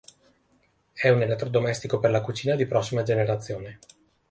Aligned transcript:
È 0.93 1.09
un 1.09 1.21
elettrodomestico 1.21 1.99
per 1.99 2.09
la 2.09 2.21
cucina 2.21 2.55
di 2.55 2.65
prossima 2.65 3.03
generazione. 3.03 3.77